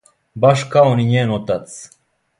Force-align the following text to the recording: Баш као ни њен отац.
Баш 0.45 0.63
као 0.77 0.95
ни 1.01 1.05
њен 1.11 1.37
отац. 1.37 1.63